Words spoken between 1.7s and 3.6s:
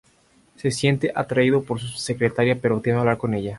su secretaria pero teme hablar con ella.